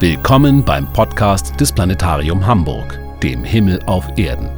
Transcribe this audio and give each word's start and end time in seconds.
Willkommen 0.00 0.64
beim 0.64 0.90
Podcast 0.94 1.60
des 1.60 1.72
Planetarium 1.72 2.46
Hamburg, 2.46 2.98
dem 3.22 3.44
Himmel 3.44 3.82
auf 3.84 4.06
Erden. 4.16 4.48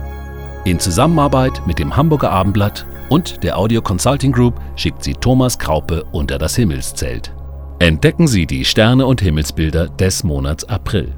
In 0.65 0.79
Zusammenarbeit 0.79 1.67
mit 1.67 1.81
dem 1.81 1.97
Hamburger 1.97 2.31
Abendblatt 2.31 2.87
und 3.09 3.43
der 3.43 3.59
Audio 3.59 3.83
Consulting 3.83 4.31
Group 4.31 4.61
schickt 4.77 5.03
sie 5.03 5.15
Thomas 5.15 5.59
Kraupe 5.59 6.05
unter 6.13 6.39
das 6.39 6.55
Himmelszelt. 6.55 7.35
Entdecken 7.81 8.29
Sie 8.29 8.47
die 8.47 8.65
Sterne 8.65 9.05
und 9.05 9.21
Himmelsbilder 9.21 9.89
des 9.89 10.23
Monats 10.23 10.63
April. 10.63 11.13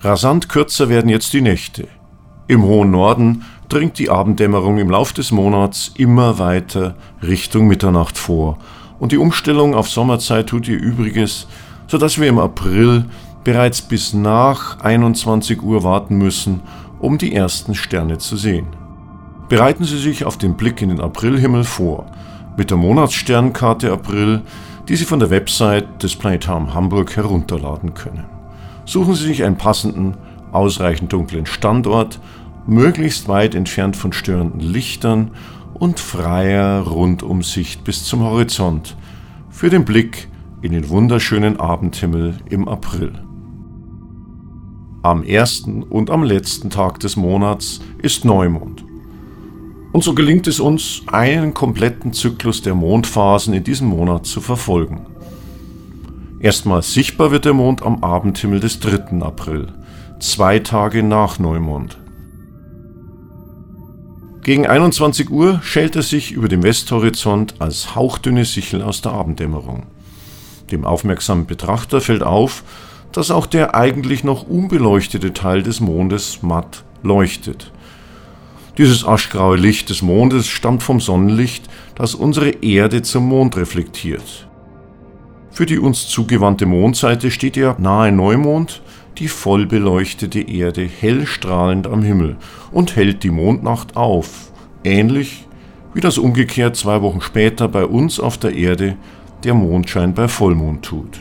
Rasant 0.00 0.48
kürzer 0.48 0.88
werden 0.88 1.08
jetzt 1.08 1.32
die 1.34 1.40
Nächte. 1.40 1.86
Im 2.48 2.64
hohen 2.64 2.90
Norden 2.90 3.44
dringt 3.68 4.00
die 4.00 4.10
Abenddämmerung 4.10 4.78
im 4.78 4.90
Lauf 4.90 5.12
des 5.12 5.30
Monats 5.30 5.92
immer 5.96 6.40
weiter 6.40 6.96
Richtung 7.22 7.68
Mitternacht 7.68 8.18
vor 8.18 8.58
und 9.04 9.12
die 9.12 9.18
Umstellung 9.18 9.74
auf 9.74 9.90
Sommerzeit 9.90 10.46
tut 10.46 10.66
ihr 10.66 10.78
Übriges, 10.80 11.46
sodass 11.88 12.18
wir 12.18 12.26
im 12.26 12.38
April 12.38 13.04
bereits 13.44 13.82
bis 13.82 14.14
nach 14.14 14.80
21 14.80 15.60
Uhr 15.60 15.84
warten 15.84 16.16
müssen, 16.16 16.62
um 17.00 17.18
die 17.18 17.34
ersten 17.34 17.74
Sterne 17.74 18.16
zu 18.16 18.38
sehen. 18.38 18.66
Bereiten 19.50 19.84
Sie 19.84 19.98
sich 19.98 20.24
auf 20.24 20.38
den 20.38 20.56
Blick 20.56 20.80
in 20.80 20.88
den 20.88 21.02
Aprilhimmel 21.02 21.64
vor, 21.64 22.06
mit 22.56 22.70
der 22.70 22.78
Monatssternkarte 22.78 23.92
April, 23.92 24.40
die 24.88 24.96
Sie 24.96 25.04
von 25.04 25.18
der 25.18 25.28
Website 25.28 26.02
des 26.02 26.16
Planetarium 26.16 26.72
Hamburg 26.72 27.14
herunterladen 27.14 27.92
können. 27.92 28.24
Suchen 28.86 29.16
Sie 29.16 29.26
sich 29.26 29.44
einen 29.44 29.58
passenden, 29.58 30.16
ausreichend 30.50 31.12
dunklen 31.12 31.44
Standort, 31.44 32.20
möglichst 32.66 33.28
weit 33.28 33.54
entfernt 33.54 33.98
von 33.98 34.14
störenden 34.14 34.60
Lichtern 34.60 35.32
und 35.74 36.00
freier 36.00 36.80
Rundumsicht 36.80 37.84
bis 37.84 38.04
zum 38.04 38.22
Horizont 38.22 38.96
für 39.50 39.70
den 39.70 39.84
Blick 39.84 40.28
in 40.62 40.72
den 40.72 40.88
wunderschönen 40.88 41.60
Abendhimmel 41.60 42.38
im 42.48 42.68
April. 42.68 43.12
Am 45.02 45.22
ersten 45.22 45.82
und 45.82 46.08
am 46.08 46.22
letzten 46.22 46.70
Tag 46.70 47.00
des 47.00 47.16
Monats 47.16 47.80
ist 48.00 48.24
Neumond. 48.24 48.84
Und 49.92 50.02
so 50.02 50.14
gelingt 50.14 50.46
es 50.46 50.60
uns, 50.60 51.02
einen 51.06 51.52
kompletten 51.54 52.12
Zyklus 52.12 52.62
der 52.62 52.74
Mondphasen 52.74 53.52
in 53.52 53.62
diesem 53.62 53.88
Monat 53.88 54.26
zu 54.26 54.40
verfolgen. 54.40 55.06
Erstmals 56.40 56.92
sichtbar 56.92 57.30
wird 57.30 57.44
der 57.44 57.54
Mond 57.54 57.82
am 57.82 58.02
Abendhimmel 58.02 58.60
des 58.60 58.80
3. 58.80 59.20
April, 59.22 59.72
zwei 60.18 60.58
Tage 60.58 61.02
nach 61.02 61.38
Neumond. 61.38 61.98
Gegen 64.44 64.66
21 64.66 65.30
Uhr 65.30 65.62
schält 65.62 65.96
er 65.96 66.02
sich 66.02 66.32
über 66.32 66.48
dem 66.48 66.62
Westhorizont 66.62 67.54
als 67.60 67.94
hauchdünne 67.94 68.44
Sichel 68.44 68.82
aus 68.82 69.00
der 69.00 69.12
Abenddämmerung. 69.12 69.84
Dem 70.70 70.84
aufmerksamen 70.84 71.46
Betrachter 71.46 72.02
fällt 72.02 72.22
auf, 72.22 72.62
dass 73.10 73.30
auch 73.30 73.46
der 73.46 73.74
eigentlich 73.74 74.22
noch 74.22 74.46
unbeleuchtete 74.46 75.32
Teil 75.32 75.62
des 75.62 75.80
Mondes 75.80 76.42
matt 76.42 76.84
leuchtet. 77.02 77.72
Dieses 78.76 79.06
aschgraue 79.06 79.56
Licht 79.56 79.88
des 79.88 80.02
Mondes 80.02 80.46
stammt 80.46 80.82
vom 80.82 81.00
Sonnenlicht, 81.00 81.64
das 81.94 82.14
unsere 82.14 82.50
Erde 82.50 83.00
zum 83.00 83.26
Mond 83.26 83.56
reflektiert. 83.56 84.46
Für 85.52 85.64
die 85.64 85.78
uns 85.78 86.08
zugewandte 86.08 86.66
Mondseite 86.66 87.30
steht 87.30 87.56
der 87.56 87.76
nahe 87.78 88.12
Neumond 88.12 88.82
die 89.18 89.28
vollbeleuchtete 89.28 90.40
Erde 90.40 90.82
hell 90.84 91.26
strahlend 91.26 91.86
am 91.86 92.02
Himmel 92.02 92.36
und 92.72 92.96
hält 92.96 93.22
die 93.22 93.30
Mondnacht 93.30 93.96
auf, 93.96 94.52
ähnlich 94.82 95.46
wie 95.94 96.00
das 96.00 96.18
umgekehrt 96.18 96.76
zwei 96.76 97.02
Wochen 97.02 97.20
später 97.20 97.68
bei 97.68 97.86
uns 97.86 98.18
auf 98.18 98.36
der 98.36 98.54
Erde 98.54 98.96
der 99.44 99.54
Mondschein 99.54 100.14
bei 100.14 100.26
Vollmond 100.26 100.84
tut. 100.84 101.20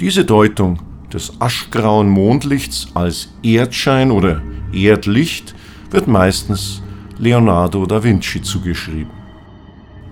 Diese 0.00 0.24
Deutung 0.24 0.78
des 1.12 1.40
aschgrauen 1.40 2.08
Mondlichts 2.08 2.88
als 2.94 3.28
Erdschein 3.42 4.10
oder 4.10 4.40
Erdlicht 4.72 5.54
wird 5.90 6.08
meistens 6.08 6.82
Leonardo 7.18 7.84
da 7.84 8.02
Vinci 8.02 8.40
zugeschrieben. 8.40 9.12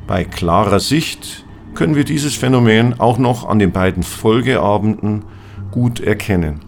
Bei 0.07 0.25
klarer 0.25 0.81
Sicht 0.81 1.45
können 1.75 1.95
wir 1.95 2.05
dieses 2.05 2.35
Phänomen 2.35 3.01
auch 3.01 3.17
noch 3.17 3.49
an 3.49 3.59
den 3.59 3.73
beiden 3.73 4.03
Folgeabenden 4.03 5.23
gut 5.71 6.01
erkennen, 6.01 6.61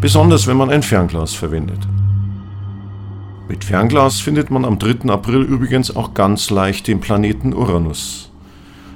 besonders 0.00 0.46
wenn 0.46 0.56
man 0.56 0.70
ein 0.70 0.82
Fernglas 0.82 1.34
verwendet. 1.34 1.80
Mit 3.48 3.64
Fernglas 3.64 4.20
findet 4.20 4.50
man 4.50 4.64
am 4.64 4.78
3. 4.78 5.10
April 5.10 5.42
übrigens 5.42 5.94
auch 5.94 6.14
ganz 6.14 6.50
leicht 6.50 6.86
den 6.86 7.00
Planeten 7.00 7.52
Uranus. 7.52 8.30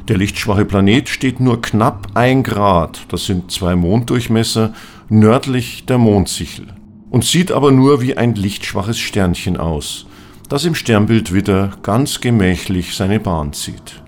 Der 0.09 0.17
lichtschwache 0.17 0.65
Planet 0.65 1.09
steht 1.09 1.41
nur 1.41 1.63
knapp 1.63 2.09
ein 2.15 2.43
Grad, 2.43 3.07
das 3.09 3.25
sind 3.25 3.51
zwei 3.51 3.75
Monddurchmesser, 3.75 4.75
nördlich 5.09 5.87
der 5.87 5.99
Mondsichel 5.99 6.67
und 7.11 7.25
sieht 7.25 7.53
aber 7.53 7.73
nur 7.73 8.01
wie 8.01 8.17
ein 8.17 8.35
lichtschwaches 8.35 8.99
Sternchen 8.99 9.57
aus, 9.57 10.07
das 10.49 10.65
im 10.65 10.75
Sternbild 10.75 11.33
Widder 11.33 11.73
ganz 11.83 12.21
gemächlich 12.21 12.95
seine 12.95 13.21
Bahn 13.21 13.53
zieht. 13.53 14.03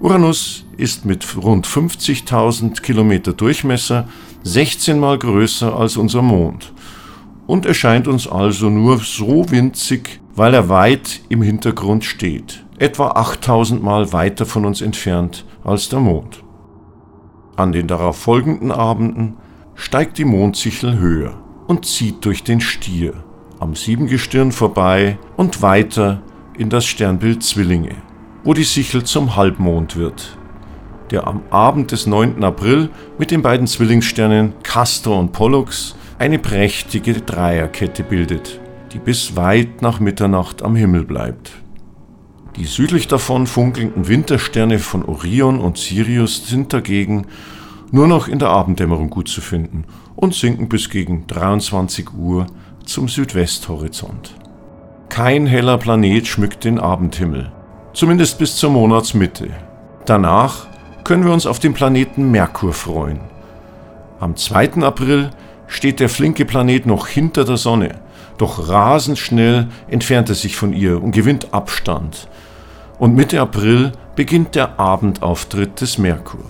Uranus 0.00 0.64
ist 0.76 1.04
mit 1.04 1.36
rund 1.36 1.66
50.000 1.66 2.80
Kilometer 2.80 3.32
Durchmesser 3.32 4.08
16 4.44 4.98
mal 4.98 5.18
größer 5.18 5.76
als 5.76 5.96
unser 5.96 6.22
Mond 6.22 6.72
und 7.46 7.66
erscheint 7.66 8.08
uns 8.08 8.26
also 8.26 8.70
nur 8.70 8.98
so 8.98 9.50
winzig, 9.50 10.20
weil 10.34 10.54
er 10.54 10.68
weit 10.68 11.20
im 11.28 11.42
Hintergrund 11.42 12.04
steht, 12.04 12.64
etwa 12.78 13.08
8000 13.08 13.82
Mal 13.82 14.12
weiter 14.12 14.46
von 14.46 14.64
uns 14.64 14.80
entfernt 14.80 15.44
als 15.62 15.88
der 15.88 16.00
Mond. 16.00 16.42
An 17.56 17.72
den 17.72 17.86
darauf 17.86 18.16
folgenden 18.16 18.72
Abenden 18.72 19.36
steigt 19.74 20.18
die 20.18 20.24
Mondsichel 20.24 20.98
höher 20.98 21.34
und 21.66 21.86
zieht 21.86 22.24
durch 22.24 22.42
den 22.42 22.60
Stier, 22.60 23.14
am 23.60 23.76
Siebengestirn 23.76 24.50
vorbei 24.50 25.18
und 25.36 25.62
weiter 25.62 26.22
in 26.58 26.68
das 26.68 26.84
Sternbild 26.84 27.42
Zwillinge, 27.42 27.94
wo 28.44 28.54
die 28.54 28.64
Sichel 28.64 29.04
zum 29.04 29.36
Halbmond 29.36 29.96
wird, 29.96 30.36
der 31.12 31.26
am 31.28 31.42
Abend 31.50 31.92
des 31.92 32.06
9. 32.06 32.42
April 32.42 32.90
mit 33.18 33.30
den 33.30 33.42
beiden 33.42 33.66
Zwillingssternen 33.66 34.54
Castor 34.62 35.18
und 35.18 35.32
Pollux 35.32 35.94
eine 36.18 36.38
prächtige 36.38 37.14
Dreierkette 37.14 38.02
bildet, 38.02 38.60
die 38.92 38.98
bis 38.98 39.36
weit 39.36 39.82
nach 39.82 40.00
Mitternacht 40.00 40.62
am 40.62 40.74
Himmel 40.74 41.04
bleibt. 41.04 41.52
Die 42.56 42.64
südlich 42.64 43.08
davon 43.08 43.46
funkelnden 43.46 44.08
Wintersterne 44.08 44.78
von 44.78 45.04
Orion 45.04 45.60
und 45.60 45.78
Sirius 45.78 46.48
sind 46.48 46.72
dagegen 46.72 47.26
nur 47.90 48.06
noch 48.06 48.28
in 48.28 48.38
der 48.38 48.48
Abenddämmerung 48.48 49.10
gut 49.10 49.28
zu 49.28 49.40
finden 49.40 49.84
und 50.16 50.34
sinken 50.34 50.68
bis 50.68 50.88
gegen 50.88 51.26
23 51.26 52.12
Uhr 52.14 52.46
zum 52.84 53.08
Südwesthorizont. 53.08 54.34
Kein 55.08 55.46
heller 55.46 55.76
Planet 55.76 56.26
schmückt 56.26 56.64
den 56.64 56.78
Abendhimmel, 56.78 57.52
zumindest 57.92 58.38
bis 58.38 58.56
zur 58.56 58.70
Monatsmitte. 58.70 59.50
Danach 60.06 60.71
können 61.04 61.24
wir 61.24 61.32
uns 61.32 61.46
auf 61.46 61.58
den 61.58 61.74
Planeten 61.74 62.30
Merkur 62.30 62.72
freuen. 62.72 63.20
Am 64.20 64.36
2. 64.36 64.82
April 64.82 65.30
steht 65.66 66.00
der 66.00 66.08
flinke 66.08 66.44
Planet 66.44 66.86
noch 66.86 67.08
hinter 67.08 67.44
der 67.44 67.56
Sonne, 67.56 67.96
doch 68.38 68.68
rasend 68.68 69.18
schnell 69.18 69.68
entfernt 69.88 70.28
er 70.28 70.34
sich 70.34 70.56
von 70.56 70.72
ihr 70.72 71.02
und 71.02 71.12
gewinnt 71.12 71.52
Abstand. 71.52 72.28
Und 72.98 73.14
Mitte 73.14 73.40
April 73.40 73.92
beginnt 74.14 74.54
der 74.54 74.78
Abendauftritt 74.78 75.80
des 75.80 75.98
Merkur. 75.98 76.44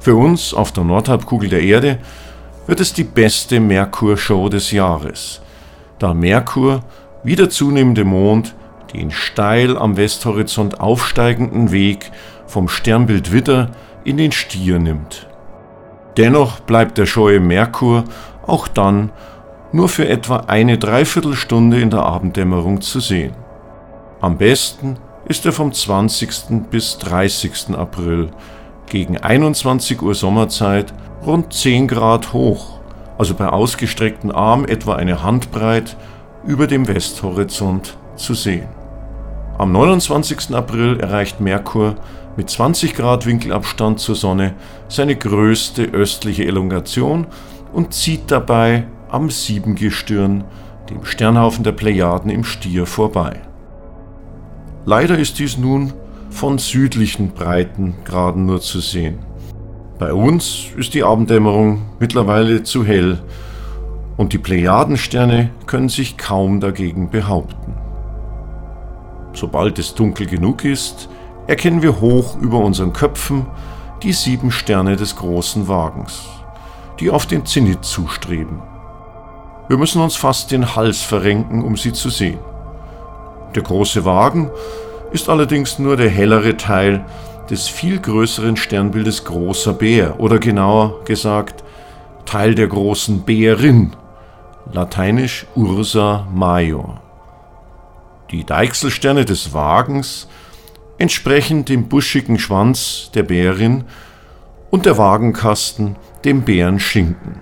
Für 0.00 0.16
uns 0.16 0.52
auf 0.52 0.72
der 0.72 0.84
Nordhalbkugel 0.84 1.48
der 1.48 1.62
Erde 1.62 1.98
wird 2.66 2.80
es 2.80 2.92
die 2.92 3.04
beste 3.04 3.60
Merkur-Show 3.60 4.48
des 4.48 4.72
Jahres, 4.72 5.40
da 5.98 6.12
Merkur 6.12 6.80
wie 7.22 7.36
der 7.36 7.48
zunehmende 7.48 8.04
Mond 8.04 8.54
den 8.92 9.10
steil 9.10 9.76
am 9.76 9.96
Westhorizont 9.96 10.80
aufsteigenden 10.80 11.72
Weg 11.72 12.10
vom 12.46 12.68
Sternbild 12.68 13.32
Widder 13.32 13.70
in 14.06 14.16
den 14.16 14.32
Stier 14.32 14.78
nimmt. 14.78 15.26
Dennoch 16.16 16.60
bleibt 16.60 16.96
der 16.96 17.06
scheue 17.06 17.40
Merkur 17.40 18.04
auch 18.46 18.68
dann 18.68 19.10
nur 19.72 19.88
für 19.88 20.08
etwa 20.08 20.44
eine 20.46 20.78
Dreiviertelstunde 20.78 21.80
in 21.80 21.90
der 21.90 22.04
Abenddämmerung 22.04 22.80
zu 22.80 23.00
sehen. 23.00 23.34
Am 24.20 24.38
besten 24.38 24.96
ist 25.26 25.44
er 25.44 25.52
vom 25.52 25.72
20. 25.72 26.70
bis 26.70 26.98
30. 26.98 27.76
April 27.76 28.30
gegen 28.86 29.18
21 29.18 30.00
Uhr 30.00 30.14
Sommerzeit 30.14 30.94
rund 31.26 31.52
10 31.52 31.88
Grad 31.88 32.32
hoch, 32.32 32.78
also 33.18 33.34
bei 33.34 33.48
ausgestreckten 33.48 34.30
Arm 34.30 34.64
etwa 34.64 34.94
eine 34.94 35.24
Handbreit 35.24 35.96
über 36.46 36.68
dem 36.68 36.86
Westhorizont 36.86 37.96
zu 38.14 38.34
sehen. 38.34 38.68
Am 39.58 39.72
29. 39.72 40.54
April 40.54 41.00
erreicht 41.00 41.40
Merkur 41.40 41.96
mit 42.36 42.50
20 42.50 42.94
Grad 42.94 43.26
Winkelabstand 43.26 43.98
zur 43.98 44.14
Sonne 44.14 44.54
seine 44.88 45.16
größte 45.16 45.84
östliche 45.84 46.44
Elongation 46.44 47.26
und 47.72 47.94
zieht 47.94 48.30
dabei 48.30 48.86
am 49.10 49.30
Siebengestirn, 49.30 50.44
dem 50.90 51.04
Sternhaufen 51.04 51.64
der 51.64 51.72
Plejaden 51.72 52.30
im 52.30 52.44
Stier, 52.44 52.86
vorbei. 52.86 53.40
Leider 54.84 55.18
ist 55.18 55.38
dies 55.38 55.58
nun 55.58 55.92
von 56.30 56.58
südlichen 56.58 57.30
Breitengraden 57.30 58.46
nur 58.46 58.60
zu 58.60 58.80
sehen. 58.80 59.18
Bei 59.98 60.12
uns 60.12 60.66
ist 60.76 60.94
die 60.94 61.02
Abenddämmerung 61.02 61.82
mittlerweile 61.98 62.62
zu 62.62 62.84
hell 62.84 63.18
und 64.16 64.32
die 64.32 64.38
Plejadensterne 64.38 65.50
können 65.66 65.88
sich 65.88 66.16
kaum 66.18 66.60
dagegen 66.60 67.10
behaupten. 67.10 67.74
Sobald 69.32 69.78
es 69.78 69.94
dunkel 69.94 70.26
genug 70.26 70.64
ist, 70.64 71.08
erkennen 71.46 71.82
wir 71.82 72.00
hoch 72.00 72.36
über 72.38 72.58
unseren 72.58 72.92
Köpfen 72.92 73.46
die 74.02 74.12
sieben 74.12 74.50
Sterne 74.50 74.96
des 74.96 75.16
großen 75.16 75.68
Wagens, 75.68 76.22
die 77.00 77.10
auf 77.10 77.26
den 77.26 77.46
Zenit 77.46 77.84
zustreben. 77.84 78.62
Wir 79.68 79.78
müssen 79.78 80.00
uns 80.00 80.16
fast 80.16 80.50
den 80.50 80.76
Hals 80.76 81.02
verrenken, 81.02 81.64
um 81.64 81.76
sie 81.76 81.92
zu 81.92 82.10
sehen. 82.10 82.38
Der 83.54 83.62
große 83.62 84.04
Wagen 84.04 84.50
ist 85.12 85.28
allerdings 85.28 85.78
nur 85.78 85.96
der 85.96 86.10
hellere 86.10 86.56
Teil 86.56 87.04
des 87.50 87.68
viel 87.68 87.98
größeren 88.00 88.56
Sternbildes 88.56 89.24
Großer 89.24 89.72
Bär 89.72 90.20
oder 90.20 90.38
genauer 90.38 91.04
gesagt 91.04 91.64
Teil 92.26 92.54
der 92.54 92.66
großen 92.66 93.22
Bärin, 93.22 93.94
lateinisch 94.72 95.46
Ursa 95.54 96.26
Major. 96.32 97.00
Die 98.30 98.44
Deichselsterne 98.44 99.24
des 99.24 99.54
Wagens 99.54 100.28
entsprechen 100.98 101.64
dem 101.64 101.88
buschigen 101.88 102.38
Schwanz 102.38 103.10
der 103.14 103.22
Bärin 103.22 103.84
und 104.70 104.86
der 104.86 104.98
Wagenkasten 104.98 105.96
dem 106.24 106.42
Bärenschinken. 106.42 107.40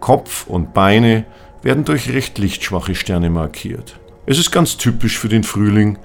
Kopf 0.00 0.46
und 0.46 0.72
Beine 0.72 1.24
werden 1.62 1.84
durch 1.84 2.10
recht 2.10 2.38
lichtschwache 2.38 2.94
Sterne 2.94 3.30
markiert. 3.30 3.98
Es 4.26 4.38
ist 4.38 4.50
ganz 4.50 4.76
typisch 4.76 5.18
für 5.18 5.28
den 5.28 5.44
Frühling, 5.44 5.98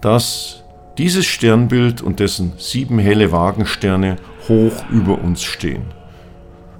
dass 0.00 0.62
dieses 0.98 1.26
Sternbild 1.26 2.02
und 2.02 2.20
dessen 2.20 2.52
sieben 2.58 2.98
helle 2.98 3.32
Wagensterne 3.32 4.16
hoch 4.48 4.84
über 4.90 5.18
uns 5.18 5.42
stehen. 5.42 5.84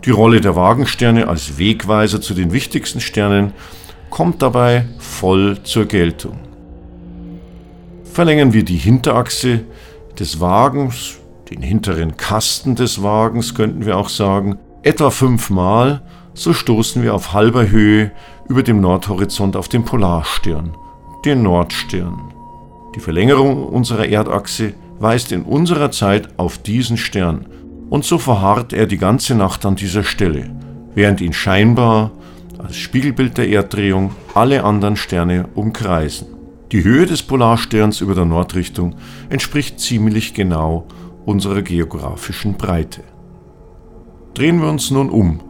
Die 0.04 0.10
Rolle 0.10 0.40
der 0.40 0.56
Wagensterne 0.56 1.28
als 1.28 1.58
Wegweiser 1.58 2.20
zu 2.20 2.34
den 2.34 2.52
wichtigsten 2.52 3.00
Sternen 3.00 3.52
kommt 4.08 4.42
dabei 4.42 4.86
voll 4.98 5.62
zur 5.62 5.86
Geltung. 5.86 6.49
Verlängern 8.12 8.52
wir 8.52 8.64
die 8.64 8.76
Hinterachse 8.76 9.60
des 10.18 10.40
Wagens, 10.40 11.18
den 11.48 11.62
hinteren 11.62 12.16
Kasten 12.16 12.74
des 12.74 13.02
Wagens 13.02 13.54
könnten 13.54 13.86
wir 13.86 13.96
auch 13.96 14.08
sagen, 14.08 14.58
etwa 14.82 15.10
fünfmal, 15.10 16.02
so 16.34 16.52
stoßen 16.52 17.02
wir 17.04 17.14
auf 17.14 17.32
halber 17.32 17.68
Höhe 17.68 18.10
über 18.48 18.64
dem 18.64 18.80
Nordhorizont 18.80 19.56
auf 19.56 19.68
den 19.68 19.84
Polarstern, 19.84 20.76
den 21.24 21.42
Nordstern. 21.42 22.32
Die 22.96 23.00
Verlängerung 23.00 23.64
unserer 23.64 24.08
Erdachse 24.08 24.74
weist 24.98 25.30
in 25.30 25.42
unserer 25.42 25.92
Zeit 25.92 26.30
auf 26.36 26.58
diesen 26.58 26.96
Stern, 26.96 27.46
und 27.90 28.04
so 28.04 28.18
verharrt 28.18 28.72
er 28.72 28.86
die 28.86 28.98
ganze 28.98 29.36
Nacht 29.36 29.64
an 29.64 29.76
dieser 29.76 30.02
Stelle, 30.02 30.50
während 30.94 31.20
ihn 31.20 31.32
scheinbar 31.32 32.10
als 32.58 32.76
Spiegelbild 32.76 33.38
der 33.38 33.48
Erddrehung 33.48 34.10
alle 34.34 34.64
anderen 34.64 34.96
Sterne 34.96 35.48
umkreisen. 35.54 36.39
Die 36.72 36.84
Höhe 36.84 37.04
des 37.04 37.24
Polarsterns 37.24 38.00
über 38.00 38.14
der 38.14 38.26
Nordrichtung 38.26 38.94
entspricht 39.28 39.80
ziemlich 39.80 40.34
genau 40.34 40.86
unserer 41.26 41.62
geografischen 41.62 42.54
Breite. 42.54 43.02
Drehen 44.34 44.60
wir 44.60 44.68
uns 44.68 44.92
nun 44.92 45.10
um 45.10 45.40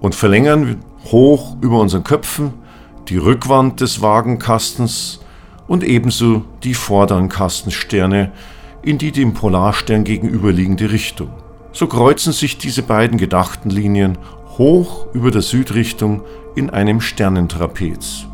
und 0.00 0.14
verlängern 0.14 0.84
hoch 1.06 1.56
über 1.62 1.80
unseren 1.80 2.04
Köpfen 2.04 2.52
die 3.08 3.16
Rückwand 3.16 3.80
des 3.80 4.02
Wagenkastens 4.02 5.20
und 5.66 5.82
ebenso 5.82 6.44
die 6.62 6.74
vorderen 6.74 7.30
Kastensterne 7.30 8.32
in 8.82 8.98
die 8.98 9.12
dem 9.12 9.32
Polarstern 9.32 10.04
gegenüberliegende 10.04 10.90
Richtung. 10.90 11.30
So 11.72 11.86
kreuzen 11.86 12.34
sich 12.34 12.58
diese 12.58 12.82
beiden 12.82 13.16
gedachten 13.16 13.70
Linien 13.70 14.18
hoch 14.58 15.06
über 15.14 15.30
der 15.30 15.42
Südrichtung 15.42 16.22
in 16.54 16.68
einem 16.68 17.00
Sternentrapez. 17.00 18.26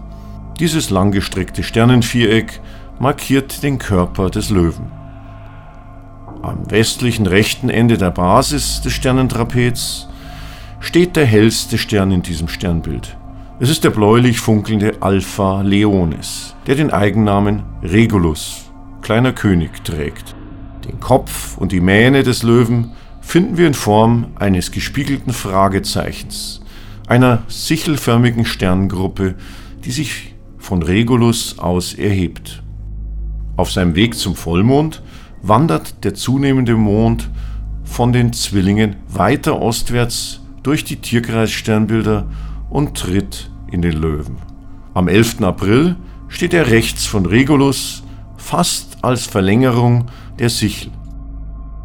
Dieses 0.58 0.90
langgestreckte 0.90 1.62
Sternenviereck 1.62 2.60
markiert 2.98 3.62
den 3.62 3.78
Körper 3.78 4.30
des 4.30 4.50
Löwen. 4.50 4.92
Am 6.42 6.70
westlichen 6.70 7.26
rechten 7.26 7.70
Ende 7.70 7.96
der 7.96 8.10
Basis 8.10 8.82
des 8.82 8.92
Sternentrapez 8.92 10.08
steht 10.80 11.16
der 11.16 11.24
hellste 11.24 11.78
Stern 11.78 12.12
in 12.12 12.22
diesem 12.22 12.48
Sternbild. 12.48 13.16
Es 13.60 13.70
ist 13.70 13.84
der 13.84 13.90
bläulich 13.90 14.40
funkelnde 14.40 14.96
Alpha 15.00 15.62
Leonis, 15.62 16.54
der 16.66 16.74
den 16.74 16.90
Eigennamen 16.90 17.62
Regulus, 17.82 18.70
kleiner 19.00 19.32
König, 19.32 19.84
trägt. 19.84 20.34
Den 20.84 21.00
Kopf 21.00 21.56
und 21.56 21.72
die 21.72 21.80
Mähne 21.80 22.24
des 22.24 22.42
Löwen 22.42 22.92
finden 23.20 23.56
wir 23.56 23.68
in 23.68 23.74
Form 23.74 24.32
eines 24.34 24.72
gespiegelten 24.72 25.32
Fragezeichens, 25.32 26.60
einer 27.06 27.42
sichelförmigen 27.46 28.44
Sterngruppe, 28.44 29.36
die 29.84 29.92
sich 29.92 30.31
von 30.72 30.82
Regulus 30.82 31.58
aus 31.58 31.92
erhebt. 31.92 32.62
Auf 33.58 33.70
seinem 33.70 33.94
Weg 33.94 34.14
zum 34.14 34.34
Vollmond 34.34 35.02
wandert 35.42 36.02
der 36.02 36.14
zunehmende 36.14 36.76
Mond 36.76 37.28
von 37.84 38.14
den 38.14 38.32
Zwillingen 38.32 38.96
weiter 39.06 39.60
ostwärts 39.60 40.40
durch 40.62 40.84
die 40.84 40.96
Tierkreissternbilder 40.96 42.26
und 42.70 42.96
tritt 42.96 43.50
in 43.70 43.82
den 43.82 44.00
Löwen. 44.00 44.38
Am 44.94 45.08
11. 45.08 45.42
April 45.42 45.96
steht 46.28 46.54
er 46.54 46.70
rechts 46.70 47.04
von 47.04 47.26
Regulus, 47.26 48.02
fast 48.38 49.04
als 49.04 49.26
Verlängerung 49.26 50.06
der 50.38 50.48
Sichel. 50.48 50.90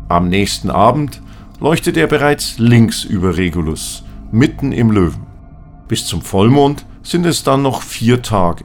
Am 0.07 0.29
nächsten 0.29 0.69
Abend 0.69 1.21
leuchtet 1.59 1.97
er 1.97 2.07
bereits 2.07 2.57
links 2.57 3.03
über 3.03 3.35
Regulus, 3.35 4.05
mitten 4.31 4.71
im 4.71 4.91
Löwen. 4.91 5.27
Bis 5.89 6.05
zum 6.05 6.21
Vollmond 6.21 6.85
sind 7.03 7.25
es 7.25 7.43
dann 7.43 7.63
noch 7.63 7.81
vier 7.81 8.21
Tage. 8.21 8.63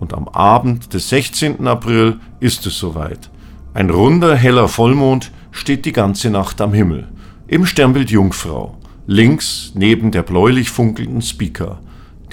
Und 0.00 0.12
am 0.12 0.28
Abend 0.28 0.92
des 0.92 1.08
16. 1.08 1.66
April 1.66 2.18
ist 2.40 2.66
es 2.66 2.78
soweit. 2.78 3.30
Ein 3.74 3.90
runder, 3.90 4.36
heller 4.36 4.68
Vollmond 4.68 5.30
steht 5.50 5.84
die 5.84 5.92
ganze 5.92 6.30
Nacht 6.30 6.60
am 6.60 6.72
Himmel, 6.72 7.08
im 7.46 7.66
Sternbild 7.66 8.10
Jungfrau, 8.10 8.76
links 9.06 9.72
neben 9.74 10.10
der 10.10 10.22
bläulich 10.22 10.70
funkelnden 10.70 11.22
Speaker, 11.22 11.80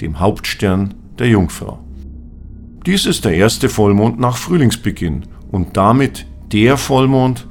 dem 0.00 0.20
Hauptstern 0.20 0.94
der 1.18 1.28
Jungfrau. 1.28 1.78
Dies 2.86 3.06
ist 3.06 3.24
der 3.24 3.34
erste 3.34 3.68
Vollmond 3.68 4.18
nach 4.18 4.36
Frühlingsbeginn 4.36 5.24
und 5.50 5.76
damit 5.76 6.26
der 6.52 6.76
Vollmond, 6.76 7.46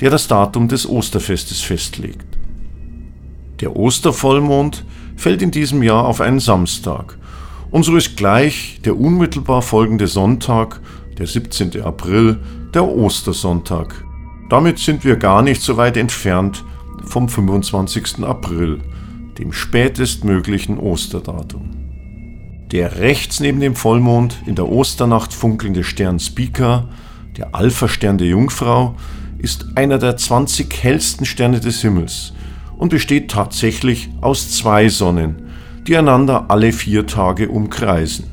der 0.00 0.10
das 0.10 0.28
Datum 0.28 0.68
des 0.68 0.88
Osterfestes 0.88 1.62
festlegt. 1.62 2.36
Der 3.60 3.74
Ostervollmond 3.74 4.84
fällt 5.16 5.40
in 5.40 5.50
diesem 5.50 5.82
Jahr 5.82 6.04
auf 6.04 6.20
einen 6.20 6.40
Samstag 6.40 7.16
und 7.70 7.84
so 7.84 7.96
ist 7.96 8.16
gleich 8.16 8.80
der 8.84 8.98
unmittelbar 8.98 9.62
folgende 9.62 10.06
Sonntag, 10.06 10.80
der 11.18 11.26
17. 11.26 11.82
April, 11.82 12.38
der 12.74 12.86
Ostersonntag. 12.86 14.04
Damit 14.48 14.78
sind 14.78 15.04
wir 15.04 15.16
gar 15.16 15.42
nicht 15.42 15.62
so 15.62 15.76
weit 15.76 15.96
entfernt 15.96 16.64
vom 17.04 17.28
25. 17.28 18.24
April, 18.24 18.80
dem 19.38 19.52
spätestmöglichen 19.52 20.78
Osterdatum. 20.78 21.70
Der 22.70 22.98
rechts 22.98 23.40
neben 23.40 23.60
dem 23.60 23.76
Vollmond 23.76 24.38
in 24.46 24.54
der 24.54 24.68
Osternacht 24.68 25.32
funkelnde 25.32 25.84
Stern 25.84 26.18
Spica, 26.18 26.88
der 27.36 27.54
Alpha-Stern 27.54 28.18
der 28.18 28.28
Jungfrau, 28.28 28.96
ist 29.38 29.66
einer 29.76 29.98
der 29.98 30.16
20 30.16 30.82
hellsten 30.82 31.24
Sterne 31.24 31.60
des 31.60 31.82
Himmels 31.82 32.32
und 32.76 32.88
besteht 32.88 33.30
tatsächlich 33.30 34.10
aus 34.20 34.50
zwei 34.50 34.88
Sonnen, 34.88 35.45
die 35.86 35.96
einander 35.96 36.46
alle 36.48 36.72
vier 36.72 37.06
Tage 37.06 37.48
umkreisen. 37.48 38.26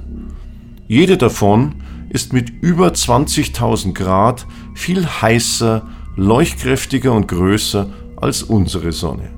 Jede 0.88 1.17
davon 1.17 1.75
ist 2.10 2.33
mit 2.33 2.50
über 2.62 2.89
20.000 2.89 3.93
Grad 3.93 4.45
viel 4.75 5.05
heißer, 5.05 5.88
leuchtkräftiger 6.15 7.12
und 7.13 7.27
größer 7.27 7.89
als 8.17 8.43
unsere 8.43 8.91
Sonne. 8.91 9.29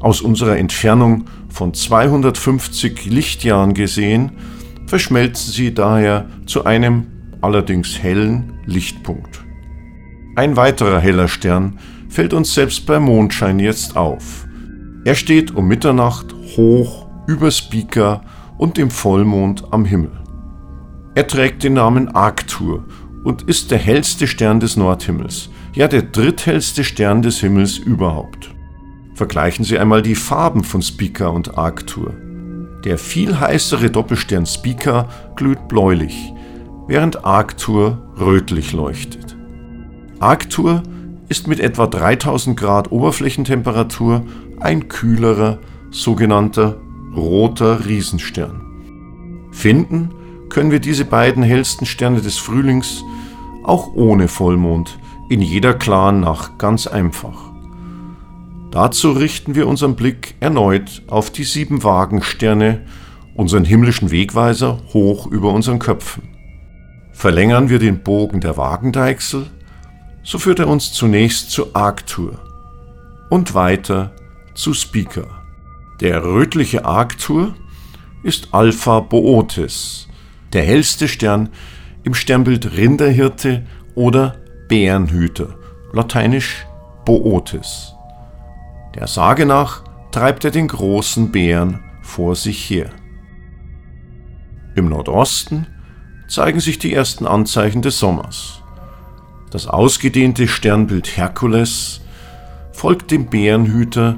Aus 0.00 0.20
unserer 0.20 0.58
Entfernung 0.58 1.24
von 1.48 1.72
250 1.72 3.06
Lichtjahren 3.06 3.74
gesehen, 3.74 4.32
verschmelzen 4.86 5.52
sie 5.52 5.72
daher 5.72 6.28
zu 6.46 6.64
einem 6.64 7.06
allerdings 7.40 8.02
hellen 8.02 8.54
Lichtpunkt. 8.66 9.44
Ein 10.36 10.56
weiterer 10.56 10.98
heller 10.98 11.28
Stern 11.28 11.78
fällt 12.08 12.34
uns 12.34 12.54
selbst 12.54 12.86
bei 12.86 12.98
Mondschein 12.98 13.58
jetzt 13.58 13.96
auf. 13.96 14.46
Er 15.04 15.14
steht 15.14 15.54
um 15.54 15.68
Mitternacht 15.68 16.34
hoch 16.56 17.06
über 17.26 17.50
Speaker 17.50 18.22
und 18.56 18.78
dem 18.78 18.90
Vollmond 18.90 19.64
am 19.70 19.84
Himmel. 19.84 20.12
Er 21.14 21.26
trägt 21.26 21.62
den 21.62 21.74
Namen 21.74 22.08
Arctur 22.08 22.84
und 23.22 23.42
ist 23.42 23.70
der 23.70 23.78
hellste 23.78 24.26
Stern 24.26 24.60
des 24.60 24.78
Nordhimmels, 24.78 25.50
ja 25.74 25.88
der 25.88 26.02
dritthellste 26.02 26.84
Stern 26.84 27.20
des 27.20 27.38
Himmels 27.40 27.76
überhaupt. 27.76 28.54
Vergleichen 29.14 29.64
Sie 29.64 29.78
einmal 29.78 30.00
die 30.00 30.14
Farben 30.14 30.64
von 30.64 30.80
Spica 30.80 31.28
und 31.28 31.58
Arctur. 31.58 32.14
Der 32.84 32.96
viel 32.96 33.38
heißere 33.38 33.90
Doppelstern 33.90 34.46
Spica 34.46 35.08
glüht 35.36 35.68
bläulich, 35.68 36.32
während 36.88 37.26
Arctur 37.26 38.10
rötlich 38.18 38.72
leuchtet. 38.72 39.36
Arctur 40.18 40.82
ist 41.28 41.46
mit 41.46 41.60
etwa 41.60 41.86
3000 41.86 42.58
Grad 42.58 42.92
Oberflächentemperatur 42.92 44.24
ein 44.60 44.88
kühlerer, 44.88 45.58
sogenannter 45.90 46.76
roter 47.14 47.86
Riesenstern. 47.86 48.60
Finden 49.52 50.10
können 50.48 50.70
wir 50.70 50.80
diese 50.80 51.04
beiden 51.04 51.42
hellsten 51.42 51.86
Sterne 51.86 52.20
des 52.20 52.38
Frühlings 52.38 53.04
auch 53.62 53.94
ohne 53.94 54.28
Vollmond 54.28 54.98
in 55.28 55.40
jeder 55.40 55.74
klaren 55.74 56.20
Nacht 56.20 56.58
ganz 56.58 56.86
einfach. 56.86 57.52
Dazu 58.70 59.12
richten 59.12 59.54
wir 59.54 59.68
unseren 59.68 59.96
Blick 59.96 60.34
erneut 60.40 61.02
auf 61.06 61.30
die 61.30 61.44
sieben 61.44 61.82
Wagensterne, 61.82 62.82
unseren 63.34 63.64
himmlischen 63.64 64.10
Wegweiser 64.10 64.78
hoch 64.92 65.26
über 65.26 65.52
unseren 65.52 65.78
Köpfen. 65.78 66.24
Verlängern 67.12 67.68
wir 67.68 67.78
den 67.78 68.02
Bogen 68.02 68.40
der 68.40 68.56
Wagendeichsel, 68.56 69.46
so 70.24 70.38
führt 70.38 70.58
er 70.58 70.68
uns 70.68 70.92
zunächst 70.92 71.50
zu 71.50 71.74
Arctur 71.74 72.38
und 73.30 73.54
weiter 73.54 74.12
zu 74.54 74.74
Speaker. 74.74 75.26
Der 76.00 76.24
rötliche 76.24 76.84
Arctur 76.84 77.54
ist 78.22 78.48
Alpha 78.52 79.00
Bootes, 79.00 80.08
der 80.52 80.64
hellste 80.64 81.08
Stern 81.08 81.50
im 82.04 82.14
Sternbild 82.14 82.76
Rinderhirte 82.76 83.66
oder 83.94 84.36
Bärenhüter, 84.68 85.54
lateinisch 85.92 86.66
Bootes. 87.04 87.92
Der 88.94 89.06
Sage 89.06 89.46
nach 89.46 89.82
treibt 90.10 90.44
er 90.44 90.50
den 90.50 90.68
großen 90.68 91.32
Bären 91.32 91.80
vor 92.02 92.36
sich 92.36 92.70
her. 92.70 92.90
Im 94.76 94.88
Nordosten 94.88 95.66
zeigen 96.28 96.60
sich 96.60 96.78
die 96.78 96.92
ersten 96.92 97.26
Anzeichen 97.26 97.82
des 97.82 97.98
Sommers. 97.98 98.62
Das 99.50 99.66
ausgedehnte 99.66 100.48
Sternbild 100.48 101.16
Herkules 101.16 102.00
folgt 102.72 103.10
dem 103.10 103.26
Bärenhüter 103.26 104.16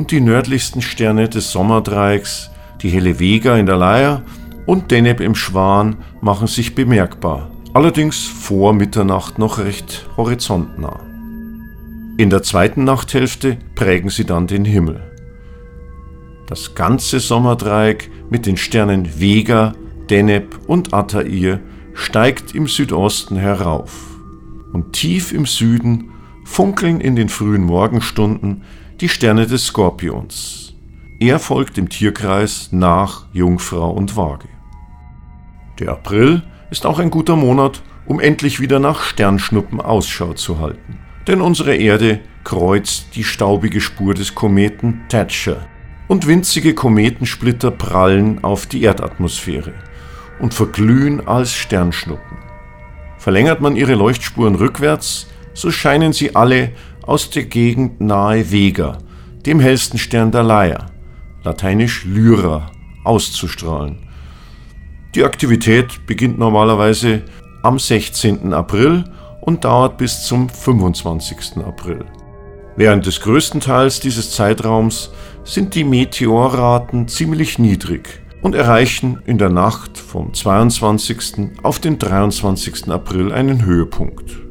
und 0.00 0.12
die 0.12 0.22
nördlichsten 0.22 0.80
Sterne 0.80 1.28
des 1.28 1.52
Sommerdreiecks, 1.52 2.50
die 2.80 2.88
helle 2.88 3.20
Vega 3.20 3.58
in 3.58 3.66
der 3.66 3.76
Leier 3.76 4.22
und 4.64 4.90
Deneb 4.90 5.20
im 5.20 5.34
Schwan, 5.34 5.96
machen 6.22 6.46
sich 6.46 6.74
bemerkbar, 6.74 7.50
allerdings 7.74 8.24
vor 8.24 8.72
Mitternacht 8.72 9.38
noch 9.38 9.58
recht 9.58 10.08
horizontnah. 10.16 11.00
In 12.16 12.30
der 12.30 12.42
zweiten 12.42 12.84
Nachthälfte 12.84 13.58
prägen 13.74 14.08
sie 14.08 14.24
dann 14.24 14.46
den 14.46 14.64
Himmel. 14.64 15.02
Das 16.46 16.74
ganze 16.74 17.20
Sommerdreieck 17.20 18.10
mit 18.30 18.46
den 18.46 18.56
Sternen 18.56 19.20
Vega, 19.20 19.74
Deneb 20.08 20.60
und 20.66 20.94
Attair 20.94 21.60
steigt 21.92 22.54
im 22.54 22.68
Südosten 22.68 23.36
herauf. 23.36 24.16
Und 24.72 24.94
tief 24.94 25.34
im 25.34 25.44
Süden 25.44 26.08
funkeln 26.46 27.02
in 27.02 27.16
den 27.16 27.28
frühen 27.28 27.64
Morgenstunden 27.64 28.62
die 29.00 29.08
Sterne 29.08 29.46
des 29.46 29.64
Skorpions. 29.66 30.74
Er 31.20 31.38
folgt 31.38 31.78
im 31.78 31.88
Tierkreis 31.88 32.68
nach 32.70 33.24
Jungfrau 33.32 33.90
und 33.90 34.14
Waage. 34.14 34.48
Der 35.78 35.92
April 35.92 36.42
ist 36.70 36.84
auch 36.84 36.98
ein 36.98 37.10
guter 37.10 37.34
Monat, 37.34 37.82
um 38.04 38.20
endlich 38.20 38.60
wieder 38.60 38.78
nach 38.78 39.02
Sternschnuppen 39.02 39.80
Ausschau 39.80 40.34
zu 40.34 40.58
halten. 40.58 40.98
Denn 41.26 41.40
unsere 41.40 41.74
Erde 41.76 42.20
kreuzt 42.44 43.14
die 43.14 43.24
staubige 43.24 43.80
Spur 43.80 44.12
des 44.12 44.34
Kometen 44.34 45.00
Thatcher 45.08 45.66
und 46.06 46.26
winzige 46.26 46.74
Kometensplitter 46.74 47.70
prallen 47.70 48.44
auf 48.44 48.66
die 48.66 48.82
Erdatmosphäre 48.82 49.72
und 50.40 50.52
verglühen 50.52 51.26
als 51.26 51.54
Sternschnuppen. 51.54 52.36
Verlängert 53.16 53.62
man 53.62 53.76
ihre 53.76 53.94
Leuchtspuren 53.94 54.56
rückwärts, 54.56 55.26
so 55.54 55.70
scheinen 55.70 56.12
sie 56.12 56.36
alle 56.36 56.72
aus 57.10 57.28
der 57.28 57.42
Gegend 57.42 58.00
nahe 58.00 58.52
Vega, 58.52 58.98
dem 59.44 59.58
hellsten 59.58 59.98
Stern 59.98 60.30
der 60.30 60.44
Leier, 60.44 60.86
lateinisch 61.42 62.04
Lyra, 62.04 62.70
auszustrahlen. 63.02 63.98
Die 65.16 65.24
Aktivität 65.24 66.06
beginnt 66.06 66.38
normalerweise 66.38 67.22
am 67.64 67.80
16. 67.80 68.54
April 68.54 69.02
und 69.40 69.64
dauert 69.64 69.98
bis 69.98 70.22
zum 70.22 70.48
25. 70.48 71.56
April. 71.66 72.04
Während 72.76 73.06
des 73.06 73.20
größten 73.22 73.60
Teils 73.60 73.98
dieses 73.98 74.30
Zeitraums 74.30 75.10
sind 75.42 75.74
die 75.74 75.82
Meteorraten 75.82 77.08
ziemlich 77.08 77.58
niedrig 77.58 78.22
und 78.40 78.54
erreichen 78.54 79.20
in 79.26 79.36
der 79.36 79.50
Nacht 79.50 79.98
vom 79.98 80.32
22. 80.32 81.58
auf 81.64 81.80
den 81.80 81.98
23. 81.98 82.88
April 82.88 83.32
einen 83.32 83.64
Höhepunkt. 83.64 84.49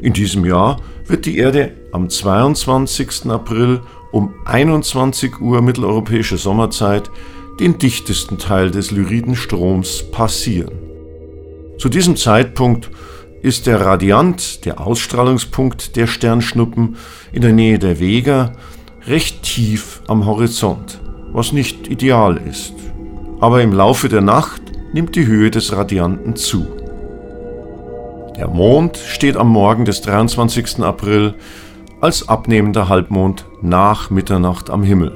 In 0.00 0.12
diesem 0.12 0.44
Jahr 0.44 0.80
wird 1.06 1.26
die 1.26 1.38
Erde 1.38 1.72
am 1.92 2.08
22. 2.08 3.26
April 3.30 3.80
um 4.12 4.34
21 4.44 5.40
Uhr 5.40 5.62
mitteleuropäische 5.62 6.36
Sommerzeit 6.36 7.10
den 7.58 7.78
dichtesten 7.78 8.38
Teil 8.38 8.70
des 8.70 8.90
Lyriden-Stroms 8.90 10.10
passieren. 10.10 10.72
Zu 11.78 11.88
diesem 11.88 12.16
Zeitpunkt 12.16 12.90
ist 13.42 13.66
der 13.66 13.80
Radiant, 13.80 14.64
der 14.64 14.80
Ausstrahlungspunkt 14.80 15.96
der 15.96 16.06
Sternschnuppen 16.06 16.96
in 17.32 17.42
der 17.42 17.52
Nähe 17.52 17.78
der 17.78 18.00
Vega, 18.00 18.52
recht 19.06 19.42
tief 19.42 20.02
am 20.06 20.26
Horizont, 20.26 21.00
was 21.32 21.52
nicht 21.52 21.88
ideal 21.88 22.36
ist 22.48 22.74
aber 23.40 23.62
im 23.62 23.72
Laufe 23.72 24.08
der 24.08 24.20
Nacht 24.20 24.60
nimmt 24.92 25.16
die 25.16 25.26
Höhe 25.26 25.50
des 25.50 25.72
Radianten 25.72 26.36
zu. 26.36 26.66
Der 28.40 28.48
Mond 28.48 28.96
steht 28.96 29.36
am 29.36 29.50
Morgen 29.50 29.84
des 29.84 30.00
23. 30.00 30.78
April 30.80 31.34
als 32.00 32.26
abnehmender 32.26 32.88
Halbmond 32.88 33.44
nach 33.60 34.08
Mitternacht 34.08 34.70
am 34.70 34.82
Himmel. 34.82 35.12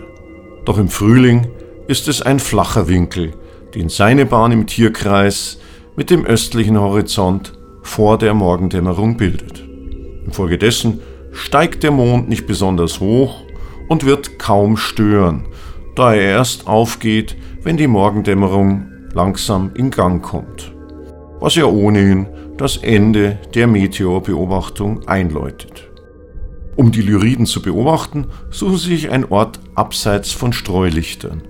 Doch 0.66 0.76
im 0.76 0.90
Frühling 0.90 1.46
ist 1.88 2.06
es 2.06 2.20
ein 2.20 2.38
flacher 2.38 2.86
Winkel, 2.86 3.32
den 3.74 3.88
seine 3.88 4.26
Bahn 4.26 4.52
im 4.52 4.66
Tierkreis 4.66 5.58
mit 5.96 6.10
dem 6.10 6.26
östlichen 6.26 6.78
Horizont 6.78 7.54
vor 7.80 8.18
der 8.18 8.34
Morgendämmerung 8.34 9.16
bildet. 9.16 9.64
Infolgedessen 10.26 11.00
steigt 11.32 11.82
der 11.82 11.92
Mond 11.92 12.28
nicht 12.28 12.46
besonders 12.46 13.00
hoch 13.00 13.40
und 13.88 14.04
wird 14.04 14.38
kaum 14.38 14.76
stören, 14.76 15.46
da 15.94 16.12
er 16.12 16.32
erst 16.32 16.66
aufgeht, 16.66 17.38
wenn 17.62 17.78
die 17.78 17.86
Morgendämmerung 17.86 18.84
langsam 19.14 19.70
in 19.74 19.90
Gang 19.90 20.22
kommt, 20.22 20.74
was 21.40 21.54
ja 21.54 21.64
ohnehin 21.64 22.26
das 22.56 22.76
Ende 22.76 23.38
der 23.54 23.66
Meteorbeobachtung 23.66 25.06
einläutet. 25.08 25.90
Um 26.76 26.92
die 26.92 27.02
Lyriden 27.02 27.46
zu 27.46 27.62
beobachten, 27.62 28.26
suchen 28.50 28.78
Sie 28.78 28.90
sich 28.90 29.10
einen 29.10 29.24
Ort 29.24 29.60
abseits 29.74 30.32
von 30.32 30.52
Streulichtern. 30.52 31.42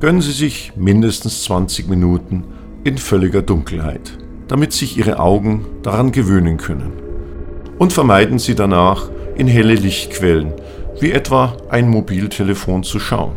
Gönnen 0.00 0.20
Sie 0.20 0.32
sich 0.32 0.72
mindestens 0.76 1.44
20 1.44 1.88
Minuten 1.88 2.44
in 2.84 2.98
völliger 2.98 3.42
Dunkelheit, 3.42 4.18
damit 4.48 4.72
sich 4.72 4.96
Ihre 4.96 5.18
Augen 5.18 5.66
daran 5.82 6.12
gewöhnen 6.12 6.56
können. 6.56 6.92
Und 7.78 7.92
vermeiden 7.92 8.38
Sie 8.38 8.54
danach, 8.54 9.10
in 9.36 9.48
helle 9.48 9.74
Lichtquellen, 9.74 10.52
wie 11.00 11.12
etwa 11.12 11.56
ein 11.68 11.88
Mobiltelefon 11.88 12.82
zu 12.82 12.98
schauen 12.98 13.32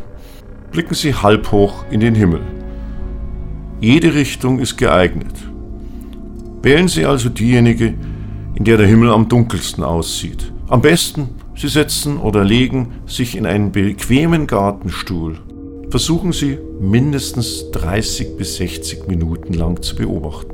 blicken 0.72 0.94
Sie 0.94 1.14
halb 1.14 1.52
hoch 1.52 1.86
in 1.90 2.00
den 2.00 2.16
Himmel. 2.16 2.42
Jede 3.82 4.14
Richtung 4.14 4.60
ist 4.60 4.78
geeignet. 4.78 5.34
Wählen 6.62 6.88
Sie 6.88 7.06
also 7.06 7.30
diejenige, 7.30 7.94
in 8.56 8.64
der 8.64 8.78
der 8.78 8.88
Himmel 8.88 9.12
am 9.12 9.30
dunkelsten 9.30 9.84
aussieht. 9.84 10.52
Am 10.68 10.82
besten, 10.82 11.30
Sie 11.56 11.68
setzen 11.68 12.18
oder 12.18 12.44
legen 12.44 12.94
sich 13.06 13.36
in 13.36 13.46
einen 13.46 13.72
bequemen 13.72 14.48
Gartenstuhl. 14.48 15.40
Versuchen 15.90 16.32
Sie 16.32 16.58
mindestens 16.80 17.72
30 17.72 18.38
bis 18.38 18.58
60 18.58 19.08
Minuten 19.08 19.54
lang 19.54 19.82
zu 19.82 19.96
beobachten. 19.96 20.54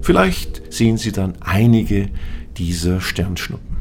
Vielleicht 0.00 0.72
sehen 0.72 0.96
Sie 0.96 1.12
dann 1.12 1.34
einige 1.40 2.08
dieser 2.56 3.00
Sternschnuppen. 3.00 3.76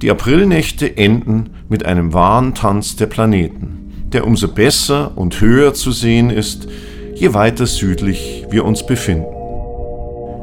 Die 0.00 0.10
Aprilnächte 0.10 0.96
enden 0.96 1.50
mit 1.68 1.86
einem 1.86 2.12
wahren 2.12 2.54
Tanz 2.54 2.96
der 2.96 3.06
Planeten 3.06 3.82
der 4.12 4.26
umso 4.26 4.48
besser 4.48 5.16
und 5.16 5.40
höher 5.40 5.74
zu 5.74 5.90
sehen 5.90 6.30
ist, 6.30 6.68
je 7.14 7.34
weiter 7.34 7.66
südlich 7.66 8.46
wir 8.50 8.64
uns 8.64 8.86
befinden. 8.86 9.41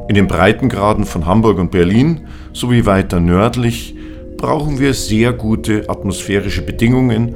In 0.09 0.15
den 0.15 0.25
Breitengraden 0.25 1.05
von 1.05 1.27
Hamburg 1.27 1.59
und 1.59 1.69
Berlin 1.69 2.21
sowie 2.51 2.87
weiter 2.87 3.19
nördlich 3.19 3.95
brauchen 4.37 4.79
wir 4.79 4.95
sehr 4.95 5.33
gute 5.33 5.87
atmosphärische 5.87 6.63
Bedingungen 6.63 7.35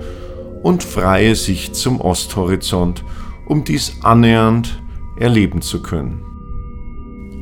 und 0.63 0.81
freie 0.83 1.35
Sicht 1.35 1.75
zum 1.75 2.01
Osthorizont, 2.01 3.03
um 3.45 3.63
dies 3.63 3.97
annähernd 4.01 4.81
erleben 5.19 5.61
zu 5.61 5.83
können. 5.83 6.23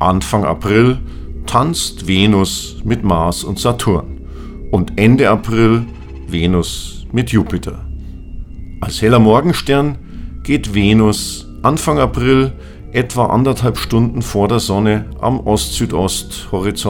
Anfang 0.00 0.44
April 0.44 0.98
tanzt 1.46 2.06
Venus 2.06 2.82
mit 2.84 3.02
Mars 3.02 3.42
und 3.42 3.58
Saturn 3.58 4.20
und 4.70 4.98
Ende 5.00 5.30
April 5.30 5.86
Venus 6.28 7.06
mit 7.10 7.30
Jupiter. 7.30 7.86
Als 8.82 9.00
heller 9.00 9.18
Morgenstern 9.18 9.96
geht 10.42 10.74
Venus 10.74 11.48
Anfang 11.62 11.98
April 11.98 12.52
etwa 12.92 13.26
anderthalb 13.26 13.78
Stunden 13.78 14.22
vor 14.22 14.48
der 14.48 14.60
Sonne 14.60 15.06
am 15.20 15.40
Ost-Südost-Horizont 15.40 16.82